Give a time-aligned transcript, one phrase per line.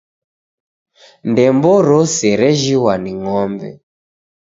[1.29, 3.69] Ndembo rose rejhighwa ni ng'ombe.